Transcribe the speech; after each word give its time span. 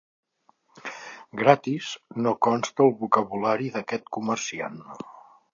"Gratis" 1.41 1.91
no 2.27 2.33
consta 2.47 2.87
al 2.87 2.97
vocabulari 3.05 3.73
d'aquest 3.77 4.11
comerciant. 4.19 4.85